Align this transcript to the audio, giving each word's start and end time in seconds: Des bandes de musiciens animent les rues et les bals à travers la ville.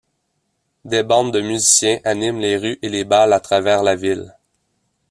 Des 0.83 1.03
bandes 1.03 1.31
de 1.31 1.41
musiciens 1.41 1.99
animent 2.05 2.39
les 2.39 2.57
rues 2.57 2.79
et 2.81 2.89
les 2.89 3.03
bals 3.03 3.33
à 3.33 3.39
travers 3.39 3.83
la 3.83 3.95
ville. 3.95 4.35